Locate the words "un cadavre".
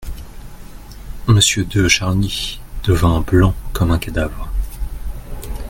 3.91-4.49